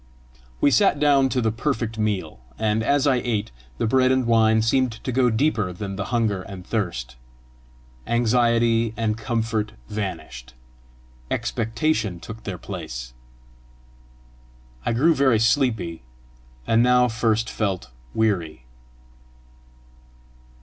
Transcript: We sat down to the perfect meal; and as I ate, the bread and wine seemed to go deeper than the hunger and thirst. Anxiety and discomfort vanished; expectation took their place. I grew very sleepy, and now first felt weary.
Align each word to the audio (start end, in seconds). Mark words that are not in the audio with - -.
We 0.61 0.71
sat 0.71 0.99
down 0.99 1.29
to 1.29 1.41
the 1.41 1.51
perfect 1.51 1.99
meal; 1.99 2.39
and 2.57 2.81
as 2.81 3.05
I 3.05 3.17
ate, 3.17 3.51
the 3.77 3.85
bread 3.85 4.11
and 4.11 4.25
wine 4.25 4.63
seemed 4.63 4.93
to 4.93 5.11
go 5.11 5.29
deeper 5.29 5.71
than 5.71 5.95
the 5.95 6.05
hunger 6.05 6.41
and 6.41 6.65
thirst. 6.65 7.17
Anxiety 8.07 8.95
and 8.97 9.15
discomfort 9.15 9.73
vanished; 9.89 10.55
expectation 11.29 12.19
took 12.19 12.45
their 12.45 12.57
place. 12.57 13.13
I 14.87 14.93
grew 14.93 15.13
very 15.13 15.37
sleepy, 15.37 16.01
and 16.65 16.81
now 16.81 17.07
first 17.07 17.47
felt 17.47 17.91
weary. 18.15 18.65